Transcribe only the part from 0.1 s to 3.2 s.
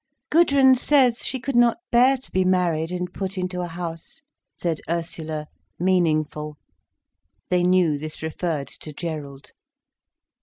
"Gudrun says she could not bear to be married and